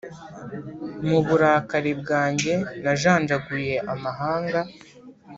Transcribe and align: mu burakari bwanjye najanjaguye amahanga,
mu 1.07 1.19
burakari 1.27 1.91
bwanjye 2.01 2.53
najanjaguye 2.83 3.75
amahanga, 3.93 4.59